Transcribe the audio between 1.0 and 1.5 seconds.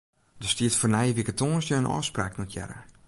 wike